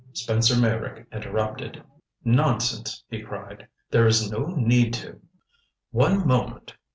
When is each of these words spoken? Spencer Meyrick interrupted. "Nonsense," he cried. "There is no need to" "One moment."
Spencer 0.13 0.59
Meyrick 0.59 1.05
interrupted. 1.11 1.83
"Nonsense," 2.23 3.03
he 3.07 3.21
cried. 3.21 3.67
"There 3.91 4.07
is 4.07 4.31
no 4.31 4.47
need 4.47 4.93
to" 4.95 5.21
"One 5.91 6.25
moment." 6.27 6.73